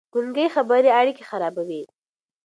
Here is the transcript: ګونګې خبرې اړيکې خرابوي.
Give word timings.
ګونګې 0.13 0.45
خبرې 0.55 0.89
اړيکې 0.99 1.23
خرابوي. 1.29 1.83